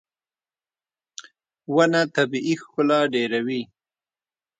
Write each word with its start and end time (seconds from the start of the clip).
•ونه 1.75 2.01
طبیعي 2.15 2.53
ښکلا 2.61 2.99
ډېروي. 3.13 3.61